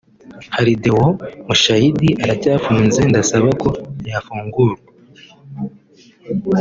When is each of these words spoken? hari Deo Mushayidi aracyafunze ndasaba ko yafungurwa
hari 0.55 0.71
Deo 0.83 1.07
Mushayidi 1.47 2.09
aracyafunze 2.23 2.99
ndasaba 3.09 3.47
ko 3.61 3.69
yafungurwa 4.11 4.81